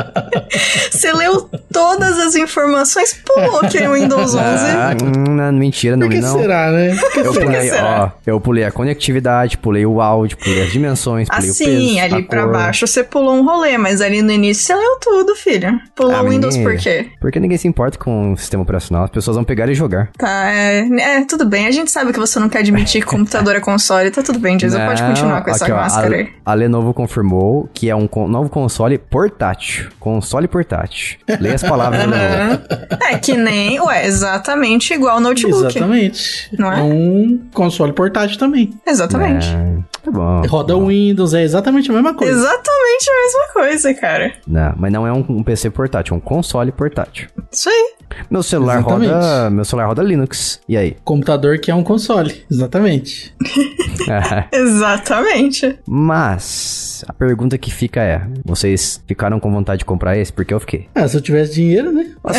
[0.91, 4.39] Você leu todas as informações, pulou que é o Windows 11.
[4.39, 6.39] Ah, hum, não, mentira, não Por li não.
[6.39, 6.97] será, né?
[6.97, 7.47] Por que Eu será?
[7.47, 8.12] pulei, será?
[8.15, 12.01] ó, eu pulei a conectividade, pulei o áudio, pulei as dimensões, pulei o peso, Assim,
[12.01, 12.53] ali a pra cor.
[12.53, 15.79] baixo você pulou um rolê, mas ali no início você leu tudo, filho.
[15.95, 17.07] Pulou Ah, o Windows menina, por quê?
[17.21, 20.11] Porque ninguém se importa com o sistema operacional, as pessoas vão pegar e jogar.
[20.19, 21.67] Tá, é, é, tudo bem.
[21.67, 24.11] A gente sabe que você não quer admitir que computador é console.
[24.11, 24.85] Tá tudo bem, Jason.
[24.87, 28.29] Pode continuar com essa aqui, ó, máscara a, a Lenovo confirmou que é um con-
[28.29, 29.88] novo console portátil.
[30.00, 31.18] Console portátil.
[31.40, 32.62] Leia as palavras da Lenovo.
[33.11, 35.66] É que nem, ué, exatamente igual ao notebook.
[35.66, 36.48] Exatamente.
[36.59, 36.83] Não é?
[36.83, 38.72] um console portátil também.
[38.87, 39.46] Exatamente.
[39.48, 40.42] É, tá bom.
[40.47, 42.33] Roda Windows, é exatamente a mesma coisa.
[42.33, 44.33] Exatamente a mesma coisa, cara.
[44.47, 47.29] Não, mas não é um, um PC portátil, é um console portátil.
[47.53, 47.95] Isso aí.
[48.31, 49.11] Meu celular Exatamente.
[49.12, 50.61] roda, meu celular roda Linux.
[50.69, 50.97] E aí?
[51.05, 52.45] Computador que é um console.
[52.51, 53.35] Exatamente.
[54.53, 55.79] Exatamente.
[55.87, 60.33] Mas a pergunta que fica é: vocês ficaram com vontade de comprar esse?
[60.33, 60.88] Porque eu fiquei.
[60.95, 62.11] Ah, se eu tivesse dinheiro, né?
[62.23, 62.38] Nossa,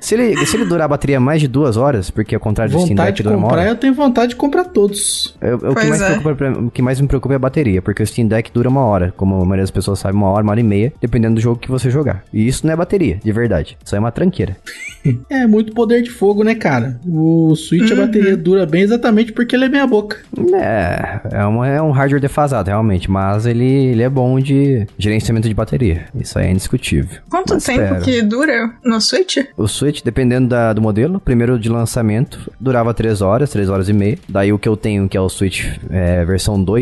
[0.00, 2.78] se, ele, se ele durar a bateria mais de duas horas, porque ao contrário do
[2.78, 3.70] Steam Vontade Deck de dura uma comprar, hora.
[3.70, 5.36] eu tenho vontade de comprar todos.
[5.40, 6.06] Eu, eu- o, que mais é.
[6.06, 8.68] preocupa pra- o que mais me preocupa é a bateria, porque o Steam Deck dura
[8.68, 11.34] uma hora, como a maioria das pessoas sabe, uma hora, uma hora e meia, dependendo
[11.36, 12.22] do jogo que você jogar.
[12.32, 13.76] E isso não é bateria, de verdade.
[13.84, 14.56] Isso é uma tranqueira.
[15.28, 16.98] É muito poder de fogo, né, cara?
[17.06, 18.02] O Switch, Uhum.
[18.02, 20.16] a bateria dura bem exatamente porque ele é meia boca.
[20.54, 25.46] É, é, uma- é um hardware defasado, realmente, mas ele, ele é bom de gerenciamento
[25.46, 26.06] de bateria.
[26.14, 27.18] Isso aí é indiscutível.
[27.28, 28.00] Quanto Mas tempo espera.
[28.00, 29.36] que dura no Switch?
[29.58, 33.92] O Switch, dependendo da- do modelo, primeiro de lançamento, durava 3 horas, 3 horas e
[33.92, 34.18] meia.
[34.26, 36.73] Daí o que eu tenho, que é o Switch é, versão 2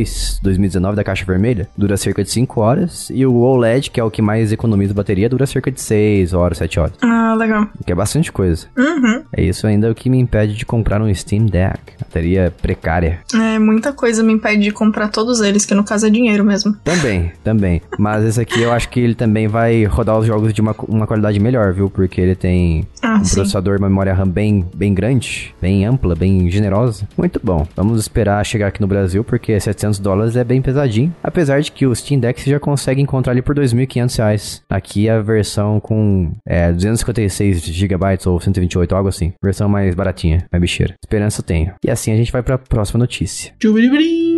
[0.43, 4.11] 2019 da caixa vermelha dura cerca de 5 horas e o OLED, que é o
[4.11, 6.93] que mais economiza bateria, dura cerca de 6 horas, 7 horas.
[7.03, 7.67] Ah, legal.
[7.85, 8.67] Que é bastante coisa.
[8.77, 9.23] Uhum.
[9.33, 11.79] É isso ainda o que me impede de comprar um Steam Deck.
[11.99, 13.21] Bateria precária.
[13.35, 16.75] É, muita coisa me impede de comprar todos eles, que no caso é dinheiro mesmo.
[16.85, 17.81] Também, também.
[17.99, 21.07] Mas esse aqui eu acho que ele também vai rodar os jogos de uma, uma
[21.07, 21.89] qualidade melhor, viu?
[21.91, 23.35] Porque ele tem Ah, um sim.
[23.37, 27.07] processador, uma memória RAM bem, bem grande, bem ampla, bem generosa.
[27.17, 27.67] Muito bom.
[27.77, 31.15] Vamos esperar chegar aqui no Brasil, porque 700 dólares é bem pesadinho.
[31.23, 34.63] Apesar de que o Steam Deck você já consegue encontrar ali por 2.500 reais.
[34.69, 39.33] Aqui a versão com é, 256 GB ou 128, algo assim.
[39.43, 40.95] Versão mais baratinha, mais bicheira.
[41.03, 41.75] Esperança eu tenho.
[41.85, 43.53] E assim a gente vai pra próxima notícia.
[43.59, 44.32] Tchubiribrim.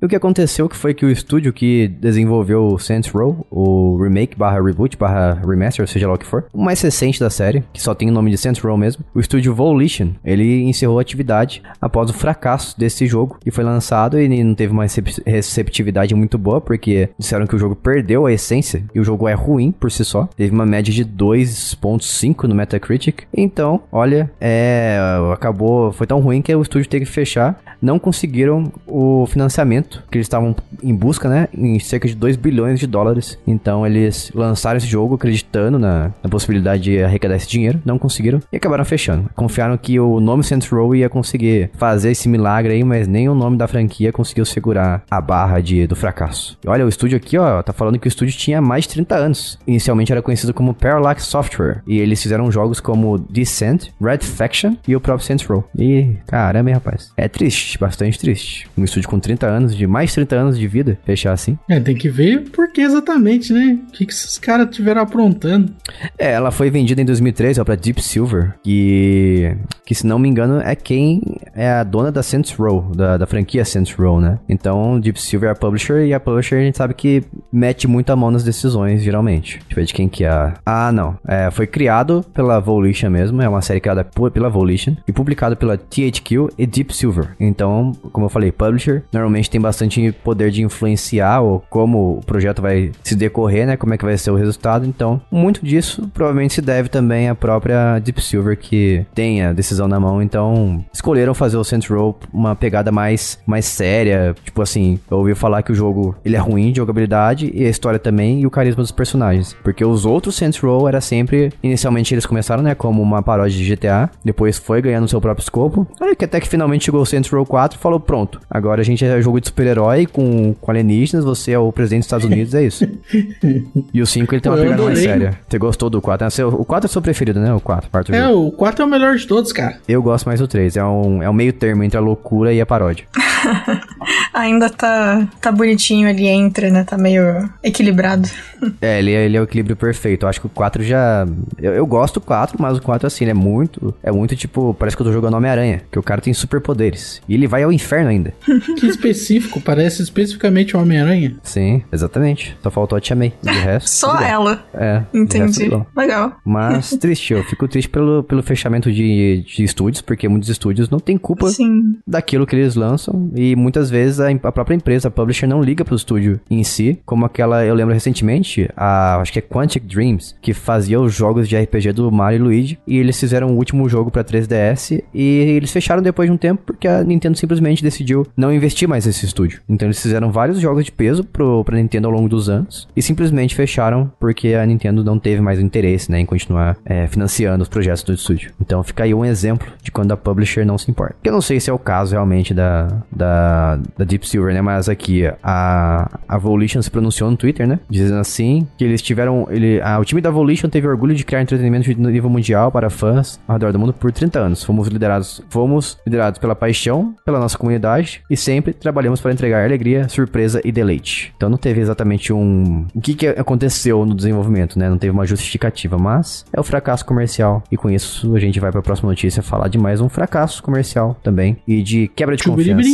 [0.00, 3.96] E o que aconteceu que foi que o estúdio que desenvolveu o Saints Row, o
[4.00, 7.64] remake barra reboot barra remaster, seja lá o que for, o mais recente da série,
[7.72, 11.02] que só tem o nome de Saints Row mesmo, o estúdio Volition, ele encerrou a
[11.02, 16.14] atividade após o fracasso desse jogo, que foi lançado e não teve uma recep- receptividade
[16.14, 19.72] muito boa, porque disseram que o jogo perdeu a essência, e o jogo é ruim
[19.72, 24.98] por si só, teve uma média de 2.5 no Metacritic, então, olha, é,
[25.32, 30.18] acabou, foi tão ruim que o estúdio teve que fechar, não conseguiram o financiamento que
[30.18, 31.48] eles estavam em busca, né?
[31.52, 33.38] Em cerca de 2 bilhões de dólares.
[33.46, 38.40] Então eles lançaram esse jogo acreditando na, na possibilidade de arrecadar esse dinheiro, não conseguiram
[38.52, 39.30] e acabaram fechando.
[39.34, 43.34] Confiaram que o nome Saints Row ia conseguir fazer esse milagre aí, mas nem o
[43.34, 46.58] nome da franquia conseguiu segurar a barra de, do fracasso.
[46.64, 49.14] E olha, o estúdio aqui, ó, tá falando que o estúdio tinha mais de 30
[49.16, 49.58] anos.
[49.66, 54.96] Inicialmente era conhecido como Parallax Software e eles fizeram jogos como Descent, Red Faction e
[54.96, 55.64] o próprio Saints Row.
[55.76, 57.12] E caramba, hein, rapaz.
[57.16, 58.68] É triste, bastante triste.
[58.76, 61.58] Um estúdio com 30 anos, de mais de 30 anos de vida, fechar assim.
[61.68, 63.78] É, tem que ver por que exatamente, né?
[63.88, 65.72] O que, que esses caras tiveram aprontando.
[66.18, 70.28] É, ela foi vendida em 2013 ó, pra Deep Silver, que, que se não me
[70.28, 71.22] engano é quem
[71.54, 74.38] é a dona da Saints Row, da, da franquia Saints Row, né?
[74.48, 78.10] Então, Deep Silver é a publisher e a publisher a gente sabe que mete muito
[78.10, 79.58] a mão nas decisões, geralmente.
[79.58, 80.28] Deixa eu ver de quem que é.
[80.28, 81.16] a- Ah, não.
[81.26, 85.56] É, foi criado pela Volition mesmo, é uma série criada por- pela Volition e publicado
[85.56, 87.30] pela THQ e Deep Silver.
[87.38, 92.62] Então, como eu falei, publisher normalmente tem bastante poder de influenciar ou como o projeto
[92.62, 93.76] vai se decorrer, né?
[93.76, 94.86] Como é que vai ser o resultado.
[94.86, 99.86] Então, muito disso provavelmente se deve também à própria Deep Silver que tem a decisão
[99.86, 100.22] na mão.
[100.22, 104.34] Então, escolheram fazer o Saints Row uma pegada mais, mais séria.
[104.44, 107.68] Tipo assim, eu ouvi falar que o jogo ele é ruim de jogabilidade e a
[107.68, 109.54] história também e o carisma dos personagens.
[109.62, 113.76] Porque os outros Saints Row era sempre, inicialmente eles começaram, né, como uma paródia de
[113.76, 115.86] GTA, depois foi ganhando seu próprio escopo.
[116.00, 118.84] Aí que até que finalmente chegou o Saints Row 4 e falou: "Pronto, agora a
[118.84, 122.54] gente é jogo de super-herói com, com alienígenas, você é o presidente dos Estados Unidos,
[122.54, 122.86] é isso".
[123.92, 125.38] e o 5 ele tem uma Eu pegada mais séria.
[125.48, 126.26] Você gostou do 4?
[126.26, 127.52] É seu- O 4 é o seu preferido, né?
[127.52, 128.46] O 4, quarto É, jogo.
[128.48, 129.76] o 4 é o melhor de todos, cara.
[129.88, 132.60] Eu gosto mais do 3, é um, é um meio termo entre a loucura e
[132.60, 133.04] a paródia.
[134.34, 136.84] Ainda tá, tá bonitinho ali entre, né?
[136.84, 138.28] Tá meio equilibrado.
[138.82, 140.24] É, ele, é- ele é o equilíbrio perfeito.
[140.24, 141.24] Eu acho que o 4 já.
[141.62, 143.94] Eu, eu gosto do 4, mas o 4, assim, ele é muito.
[144.02, 144.74] É muito tipo.
[144.74, 145.82] Parece que eu tô jogando Homem-Aranha.
[145.92, 147.22] Que o cara tem superpoderes.
[147.28, 148.34] E ele vai ao inferno ainda.
[148.80, 151.36] Que específico, parece especificamente o Homem-Aranha.
[151.42, 152.56] Sim, exatamente.
[152.62, 153.32] Só faltou a Tia May.
[153.42, 153.88] De resto.
[153.88, 154.64] Só ela.
[154.74, 155.02] É.
[155.12, 155.68] resto, Entendi.
[155.68, 155.86] bom.
[155.96, 156.36] Legal.
[156.44, 160.98] Mas triste, eu fico triste pelo, pelo fechamento de, de estúdios, porque muitos estúdios não
[160.98, 161.96] têm culpa Sim.
[162.06, 165.84] daquilo que eles lançam e muitas vezes a, a própria empresa, a publisher, não liga
[165.84, 170.34] pro estúdio em si, como aquela, eu lembro recentemente, a, acho que é Quantic Dreams,
[170.40, 173.88] que fazia os jogos de RPG do Mario e Luigi, e eles fizeram o último
[173.88, 175.22] jogo pra 3DS e
[175.56, 179.24] eles fecharam depois de um tempo porque a Nintendo simplesmente decidiu não investir mais nesse
[179.26, 179.37] estúdio.
[179.68, 183.02] Então eles fizeram vários jogos de peso pro, pra Nintendo ao longo dos anos e
[183.02, 187.68] simplesmente fecharam porque a Nintendo não teve mais interesse, né, em continuar é, financiando os
[187.68, 188.52] projetos do estúdio.
[188.60, 191.16] Então fica aí um exemplo de quando a publisher não se importa.
[191.22, 194.60] Que eu não sei se é o caso realmente da, da, da Deep Silver, né,
[194.60, 199.46] mas aqui a, a Volition se pronunciou no Twitter, né, dizendo assim que eles tiveram,
[199.50, 202.90] ele, a, o time da Volition teve orgulho de criar entretenimento de nível mundial para
[202.90, 204.64] fãs ao redor do mundo por 30 anos.
[204.64, 210.08] Fomos liderados, fomos liderados pela paixão, pela nossa comunidade e sempre trabalhamos para entregar alegria,
[210.08, 211.32] surpresa e deleite.
[211.36, 214.88] Então não teve exatamente um o que, que aconteceu no desenvolvimento, né?
[214.88, 218.70] Não teve uma justificativa, mas é o fracasso comercial e com isso a gente vai
[218.70, 222.44] para a próxima notícia falar de mais um fracasso comercial também e de quebra de
[222.44, 222.88] confiança.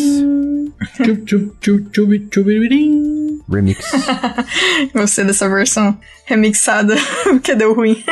[3.48, 3.90] Remix.
[4.94, 8.02] Gostei dessa versão remixada, porque deu ruim.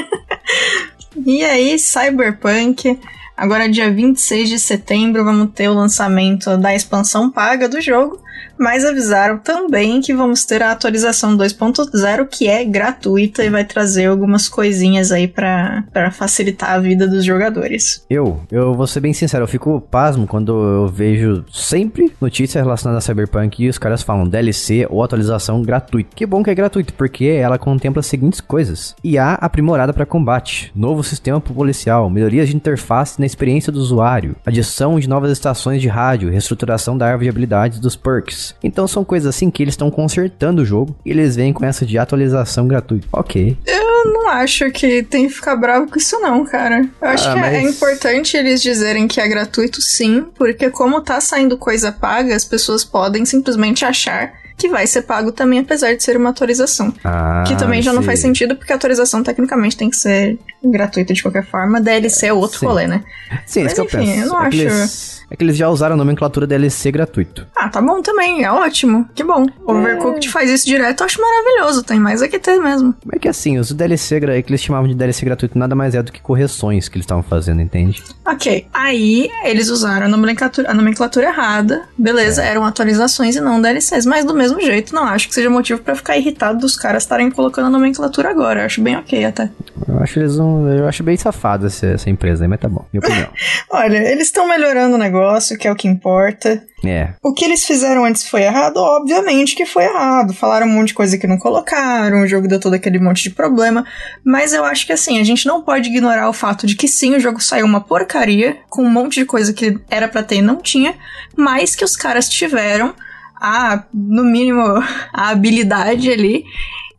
[1.27, 2.99] e aí, Cyberpunk.
[3.37, 8.21] Agora, dia 26 de setembro, vamos ter o lançamento da expansão paga do jogo.
[8.59, 14.07] Mas avisaram também que vamos ter a atualização 2.0, que é gratuita e vai trazer
[14.07, 18.05] algumas coisinhas aí para facilitar a vida dos jogadores.
[18.09, 23.05] Eu, eu vou ser bem sincero, eu fico pasmo quando eu vejo sempre notícias relacionadas
[23.05, 26.11] a Cyberpunk e os caras falam DLC ou atualização gratuita.
[26.15, 30.71] Que bom que é gratuito, porque ela contempla as seguintes coisas: IA aprimorada para combate,
[30.75, 35.89] novo sistema policial, melhorias de interface na experiência do usuário, adição de novas estações de
[35.89, 38.32] rádio, reestruturação da árvore de habilidades dos perks.
[38.63, 41.85] Então são coisas assim que eles estão consertando o jogo e eles vêm com essa
[41.85, 43.07] de atualização gratuita.
[43.13, 43.57] Ok.
[43.67, 46.89] Eu não acho que tem que ficar bravo com isso não, cara.
[47.01, 47.55] Eu acho ah, que é, mas...
[47.55, 52.45] é importante eles dizerem que é gratuito sim, porque como tá saindo coisa paga, as
[52.45, 56.95] pessoas podem simplesmente achar que vai ser pago também, apesar de ser uma atualização.
[57.03, 57.97] Ah, que também já sim.
[57.97, 61.81] não faz sentido, porque a atualização tecnicamente tem que ser gratuita de qualquer forma.
[61.81, 62.67] DLC é outro sim.
[62.67, 63.03] rolê, né?
[63.45, 64.21] Sim, Mas, isso enfim, que eu penso.
[64.21, 64.57] Eu não é acho.
[64.61, 67.47] Eles é que eles já usaram a nomenclatura DLC gratuito.
[67.57, 69.09] Ah, tá bom também, é ótimo.
[69.15, 69.47] Que bom.
[69.65, 70.31] O Overcooked é.
[70.31, 71.83] faz isso direto, eu acho maravilhoso.
[71.83, 72.95] Tem mais é que ter mesmo.
[73.11, 76.13] É que assim, os DLC que eles chamavam de DLC gratuito nada mais é do
[76.13, 78.03] que correções que eles estavam fazendo, entende?
[78.27, 78.67] Ok.
[78.75, 81.83] Aí eles usaram a nomenclatura, a nomenclatura errada.
[81.97, 82.49] Beleza, é.
[82.49, 84.05] eram atualizações e não DLCs.
[84.05, 87.31] Mas do mesmo jeito, não acho que seja motivo para ficar irritado dos caras estarem
[87.31, 88.61] colocando a nomenclatura agora.
[88.61, 89.49] Eu acho bem ok até.
[89.89, 92.85] Eu acho eles um, eu acho bem safado essa, essa empresa aí, mas tá bom.
[92.93, 93.29] Minha opinião.
[93.71, 96.65] Olha, eles estão melhorando o negócio negócio, que é o que importa.
[96.85, 97.15] É.
[97.23, 98.77] O que eles fizeram antes foi errado?
[98.79, 100.35] Obviamente que foi errado.
[100.35, 103.31] Falaram um monte de coisa que não colocaram, o jogo deu todo aquele monte de
[103.31, 103.87] problema.
[104.25, 107.15] Mas eu acho que assim, a gente não pode ignorar o fato de que sim,
[107.15, 110.43] o jogo saiu uma porcaria, com um monte de coisa que era para ter e
[110.43, 110.95] não tinha,
[111.37, 112.95] mas que os caras tiveram
[113.41, 114.63] a, no mínimo,
[115.15, 116.45] a habilidade ali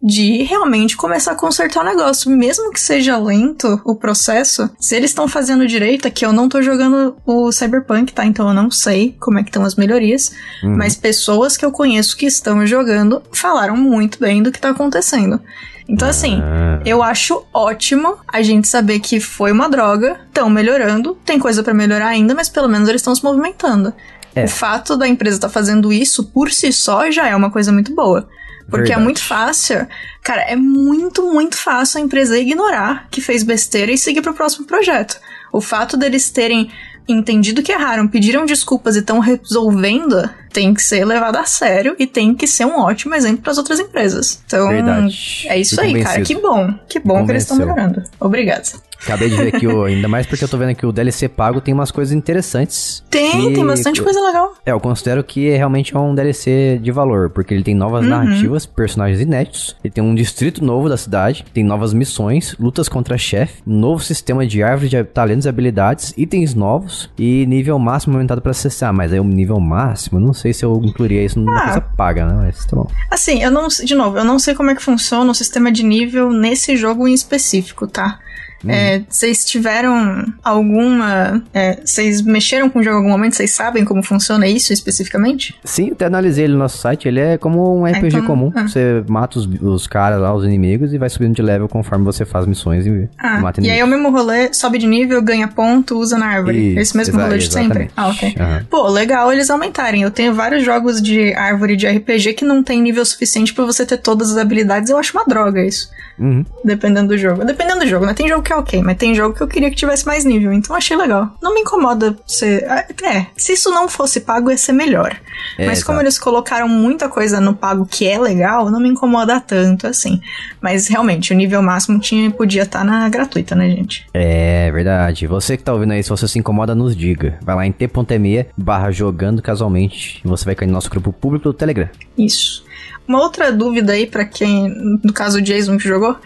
[0.04, 2.30] de realmente começar a consertar o negócio.
[2.30, 6.62] Mesmo que seja lento o processo, se eles estão fazendo direito, aqui eu não tô
[6.62, 8.26] jogando o Cyberpunk, tá?
[8.26, 10.34] Então eu não sei como é que estão as melhorias.
[10.62, 10.76] Uhum.
[10.76, 15.40] Mas pessoas que eu conheço que estão jogando falaram muito bem do que tá acontecendo.
[15.88, 16.82] Então, assim, ah.
[16.86, 21.74] eu acho ótimo a gente saber que foi uma droga, estão melhorando, tem coisa para
[21.74, 23.94] melhorar ainda, mas pelo menos eles estão se movimentando.
[24.36, 24.46] É.
[24.46, 27.72] O fato da empresa estar tá fazendo isso por si só já é uma coisa
[27.72, 28.28] muito boa.
[28.70, 29.02] Porque Verdade.
[29.02, 29.88] é muito fácil.
[30.22, 34.66] Cara, é muito, muito fácil a empresa ignorar que fez besteira e seguir pro próximo
[34.66, 35.20] projeto.
[35.52, 36.72] O fato deles terem
[37.08, 42.08] entendido que erraram, pediram desculpas e estão resolvendo, tem que ser levado a sério e
[42.08, 44.42] tem que ser um ótimo exemplo para as outras empresas.
[44.46, 45.46] Então, Verdade.
[45.48, 46.22] é isso aí, cara.
[46.22, 46.74] Que bom.
[46.88, 48.04] Que bom que eles estão melhorando.
[48.20, 48.64] Obrigada.
[49.04, 51.60] Acabei de ver aqui, o, ainda mais porque eu tô vendo aqui o DLC pago
[51.60, 53.04] tem umas coisas interessantes.
[53.10, 54.54] Tem, tem bastante coisa legal.
[54.66, 58.10] É, eu considero que realmente é um DLC de valor, porque ele tem novas uhum.
[58.10, 63.18] narrativas, personagens inéditos, ele tem um distrito novo da cidade, tem novas missões, lutas contra
[63.18, 68.42] chefe, novo sistema de árvore de talentos e habilidades, itens novos e nível máximo aumentado
[68.42, 68.94] para acessar.
[68.94, 71.64] Mas aí o nível máximo, não sei se eu incluiria isso numa ah.
[71.64, 72.34] coisa paga, né?
[72.46, 72.88] Mas tá bom.
[73.12, 75.84] Assim, eu não, de novo, eu não sei como é que funciona o sistema de
[75.84, 78.20] nível nesse jogo em específico, tá?
[78.68, 81.42] É, vocês tiveram alguma.
[81.54, 83.36] É, vocês mexeram com o jogo em algum momento?
[83.36, 85.56] Vocês sabem como funciona isso especificamente?
[85.64, 87.08] Sim, até analisei ele no nosso site.
[87.08, 88.52] Ele é como um RPG então, comum.
[88.56, 88.68] Ah.
[88.68, 92.26] Você mata os, os caras lá, os inimigos, e vai subindo de level conforme você
[92.26, 93.68] faz missões e ah, mata inimigos.
[93.68, 96.78] E aí é o mesmo rolê, sobe de nível, ganha ponto, usa na árvore.
[96.78, 97.90] Esse mesmo rolê de sempre?
[97.96, 98.30] Ah, ok.
[98.30, 98.66] Uhum.
[98.70, 100.04] Pô, legal eles aumentarem.
[100.04, 103.86] Eu tenho vários jogos de árvore de RPG que não tem nível suficiente para você
[103.86, 104.90] ter todas as habilidades.
[104.90, 105.90] Eu acho uma droga isso.
[106.18, 106.46] Uhum.
[106.64, 107.44] Dependendo do jogo.
[107.44, 108.14] Dependendo do jogo, né?
[108.14, 110.54] Tem jogo que é ok, mas tem jogo que eu queria que tivesse mais nível.
[110.54, 111.36] Então achei legal.
[111.42, 112.64] Não me incomoda ser.
[112.64, 115.16] É, se isso não fosse pago, ia ser melhor.
[115.58, 119.40] É, mas como eles colocaram muita coisa no pago que é legal, não me incomoda
[119.40, 120.22] tanto assim.
[120.62, 124.06] Mas realmente, o nível máximo tinha, podia estar tá na gratuita, né, gente?
[124.14, 125.28] É verdade.
[125.28, 127.38] Você que tá ouvindo aí, se você se incomoda, nos diga.
[127.42, 131.46] Vai lá em t.me barra jogando casualmente e você vai cair no nosso grupo público
[131.46, 131.90] do Telegram.
[132.18, 132.64] Isso.
[133.08, 134.70] Uma outra dúvida aí para quem,
[135.04, 136.18] no caso o Jason que jogou,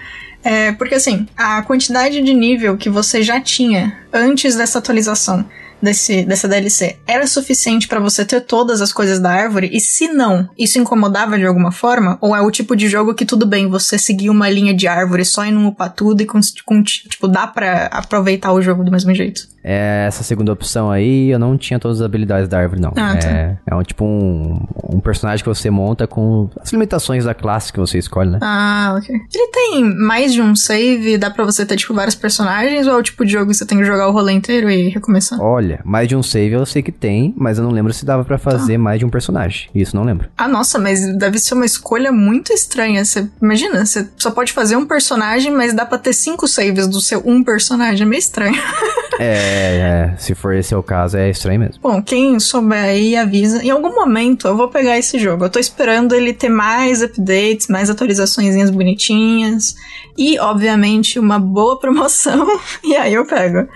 [0.44, 5.46] é porque assim, a quantidade de nível que você já tinha antes dessa atualização
[5.82, 9.70] desse, dessa DLC era suficiente para você ter todas as coisas da árvore?
[9.72, 12.18] E se não, isso incomodava de alguma forma?
[12.22, 15.26] Ou é o tipo de jogo que tudo bem, você seguir uma linha de árvore
[15.26, 18.92] só e não upar tudo e com, com, tipo, dá pra aproveitar o jogo do
[18.92, 19.48] mesmo jeito?
[19.70, 22.94] É, essa segunda opção aí, eu não tinha todas as habilidades da árvore, não.
[22.96, 23.28] Ah, tá.
[23.28, 27.74] é, é um tipo um, um personagem que você monta com as limitações da classe
[27.74, 28.40] que você escolhe, né?
[28.42, 29.14] Ah, ok.
[29.14, 32.98] Ele tem mais de um save, dá pra você ter, tipo, vários personagens, ou é
[32.98, 35.38] o tipo de jogo que você tem que jogar o rolê inteiro e recomeçar?
[35.42, 38.06] Olha, Olha, mais de um save eu sei que tem, mas eu não lembro se
[38.06, 38.80] dava pra fazer Tá.
[38.80, 39.70] mais de um personagem.
[39.76, 40.30] Isso não lembro.
[40.38, 43.04] Ah, nossa, mas deve ser uma escolha muito estranha.
[43.04, 47.02] Você imagina, você só pode fazer um personagem, mas dá pra ter cinco saves do
[47.02, 48.04] seu um personagem.
[48.04, 48.56] É meio estranho.
[49.20, 51.82] É, é, se for esse o caso, é estranho mesmo.
[51.82, 53.64] Bom, quem souber aí avisa.
[53.64, 55.44] Em algum momento eu vou pegar esse jogo.
[55.46, 59.76] Eu tô esperando ele ter mais updates, mais atualizações bonitinhas
[60.16, 62.46] e, obviamente, uma boa promoção.
[62.86, 63.68] e aí eu pego.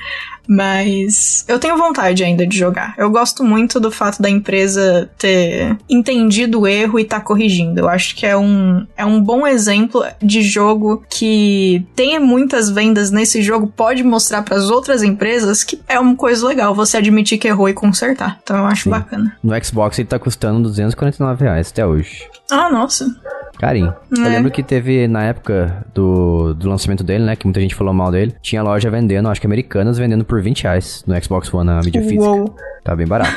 [0.51, 2.93] Mas eu tenho vontade ainda de jogar.
[2.97, 7.79] Eu gosto muito do fato da empresa ter entendido o erro e tá corrigindo.
[7.79, 13.11] Eu acho que é um, é um bom exemplo de jogo que tem muitas vendas
[13.11, 17.37] nesse jogo, pode mostrar para as outras empresas que é uma coisa legal você admitir
[17.37, 18.37] que errou e consertar.
[18.43, 18.89] Então eu acho Sim.
[18.89, 19.37] bacana.
[19.41, 22.27] No Xbox ele tá custando 249 reais até hoje.
[22.51, 23.07] Ah, nossa.
[23.61, 23.93] Carinho.
[24.17, 24.29] Eu É.
[24.29, 27.35] lembro que teve na época do, do lançamento dele, né?
[27.35, 28.33] Que muita gente falou mal dele.
[28.41, 32.01] Tinha loja vendendo, acho que americanas, vendendo por 20 reais no Xbox One, na mídia
[32.01, 32.23] física.
[32.23, 32.55] Uou.
[32.83, 33.31] Tá bem barato.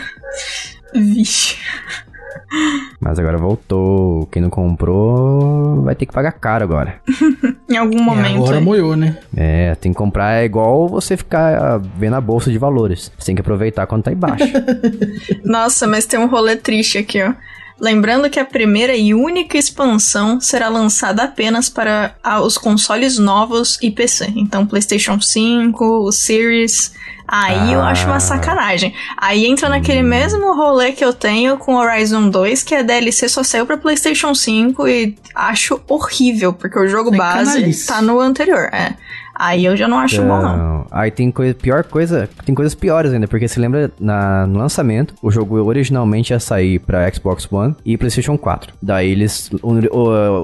[0.95, 1.57] Vixe.
[3.01, 4.27] Mas agora voltou.
[4.33, 6.95] Quem não comprou vai ter que pagar caro agora.
[7.69, 8.37] Em algum E momento.
[8.37, 8.65] agora aí.
[8.65, 9.19] moiou, né?
[9.37, 10.41] É, tem que comprar.
[10.41, 13.13] É igual você ficar ah, vendo a bolsa de valores.
[13.19, 14.45] Você tem que aproveitar quando tá embaixo.
[15.45, 17.35] Nossa, mas tem um rolê triste aqui, ó.
[17.81, 23.91] Lembrando que a primeira e única expansão será lançada apenas para os consoles novos e
[23.91, 24.33] PC.
[24.37, 26.93] Então, PlayStation 5, o Series.
[27.27, 27.89] Aí eu Ah.
[27.89, 28.95] acho uma sacanagem.
[29.17, 33.43] Aí entra naquele mesmo rolê que eu tenho com Horizon 2, que a DLC só
[33.43, 38.69] saiu pra PlayStation 5 e acho horrível, porque o jogo É base tá no anterior.
[38.73, 38.95] É.
[39.35, 40.55] Aí eu já não acho bom, não.
[40.55, 44.59] Então, Aí tem coisa, pior coisa, tem coisas piores ainda, porque se lembra na, no
[44.59, 48.75] lançamento, o jogo originalmente ia sair pra Xbox One e PlayStation 4.
[48.81, 49.51] Daí eles,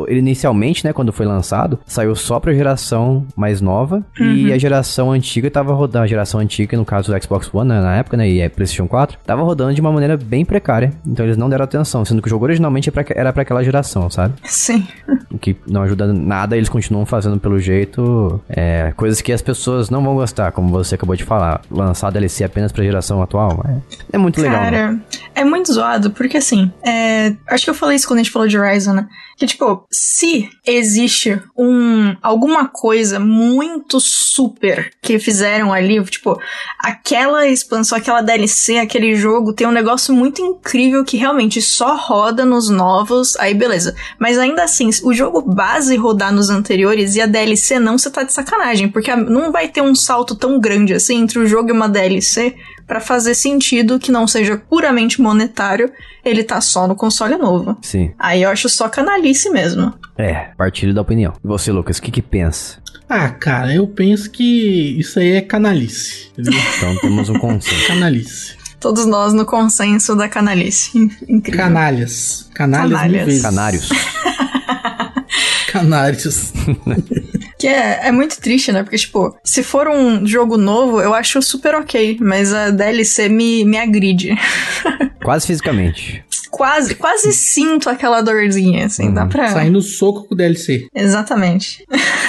[0.09, 5.51] inicialmente, né, quando foi lançado, saiu só pra geração mais nova e a geração antiga
[5.51, 8.43] tava rodando, a geração antiga, no caso do Xbox One né, na época, né, e
[8.43, 12.05] a PlayStation 4, tava rodando de uma maneira bem precária, então eles não deram atenção,
[12.05, 14.35] sendo que o jogo originalmente é era pra aquela geração, sabe?
[14.45, 14.87] Sim.
[15.31, 19.91] O que não ajuda nada, eles continuam fazendo pelo jeito é, coisas que as pessoas
[19.91, 21.61] não vão gostar, como você acabou de falar.
[21.71, 23.77] Lançar DLC apenas pra geração atual é,
[24.13, 24.61] é muito legal.
[24.63, 24.71] né?
[24.71, 25.01] Cara,
[25.35, 28.49] é muito zoado, porque assim, é, acho que eu falei isso quando a gente falou
[28.49, 29.09] de Horizon, né?
[29.37, 36.39] Que, tipo, se existe um alguma coisa muito super que fizeram ali, tipo,
[36.79, 42.45] aquela expansão, aquela DLC, aquele jogo, tem um negócio muito incrível que realmente só roda
[42.45, 43.95] nos novos, aí beleza.
[44.19, 48.23] Mas ainda assim, o jogo base rodar nos anteriores e a DLC não, você tá
[48.23, 51.69] de sacanagem, porque a- não vai ter um salto tão grande assim entre o jogo
[51.69, 52.55] e uma DLC
[52.87, 55.91] pra fazer sentido que não seja puramente monetário,
[56.25, 57.77] ele tá só no console novo.
[57.83, 58.13] Sim.
[58.19, 59.95] Aí eu acho só canalice mesmo.
[60.19, 61.33] É, partilho da opinião.
[61.43, 62.79] E você, Lucas, o que que pensa?
[63.09, 66.31] Ah, cara, eu penso que isso aí é canalice.
[66.33, 66.53] Entendeu?
[66.77, 67.87] Então temos um consenso.
[67.87, 68.55] canalice.
[68.81, 70.97] Todos nós no consenso da canalice.
[71.29, 71.65] Incrível.
[71.65, 72.49] Canalhas.
[72.55, 73.43] Canalhas, Canalhas.
[73.43, 73.89] Canários.
[75.71, 76.53] Canários.
[77.61, 78.83] Que é, é muito triste, né?
[78.83, 83.67] Porque, tipo, se for um jogo novo, eu acho super ok, mas a DLC me,
[83.67, 84.35] me agride.
[85.23, 86.25] Quase fisicamente.
[86.61, 89.47] Quase, quase sinto aquela dorzinha, assim, dá pra...
[89.47, 90.89] Saindo soco com o DLC.
[90.95, 91.87] Exatamente.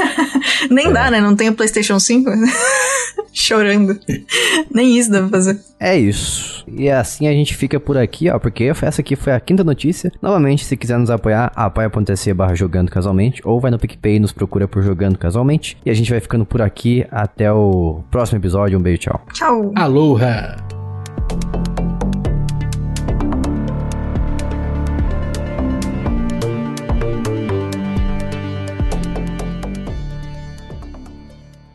[0.71, 1.19] Nem dá, né?
[1.19, 2.31] Não tem o PlayStation 5.
[3.33, 3.99] Chorando.
[4.73, 5.59] Nem isso dá pra fazer.
[5.77, 6.63] É isso.
[6.65, 10.09] E assim a gente fica por aqui, ó, porque essa aqui foi a quinta notícia.
[10.21, 14.31] Novamente, se quiser nos apoiar, apoia.se barra jogando casualmente, ou vai no PicPay e nos
[14.31, 15.77] procura por jogando casualmente.
[15.85, 18.79] E a gente vai ficando por aqui até o próximo episódio.
[18.79, 19.25] Um beijo, tchau.
[19.33, 19.73] Tchau.
[19.75, 20.80] Aloha!